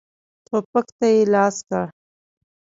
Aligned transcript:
ټوپک 0.45 0.87
ته 0.97 1.07
یې 1.13 1.23
لاس 1.33 1.55
کړ. 1.67 1.83